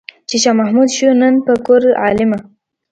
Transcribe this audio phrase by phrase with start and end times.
[0.29, 2.39] چې شاه محمود شو نن په کور عالمه.